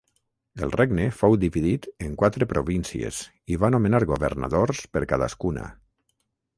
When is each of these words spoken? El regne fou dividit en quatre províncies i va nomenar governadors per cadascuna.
El 0.67 0.71
regne 0.79 1.03
fou 1.17 1.37
dividit 1.43 1.85
en 2.07 2.17
quatre 2.23 2.49
províncies 2.55 3.21
i 3.57 3.61
va 3.65 3.73
nomenar 3.77 4.03
governadors 4.17 4.85
per 4.97 5.09
cadascuna. 5.15 5.73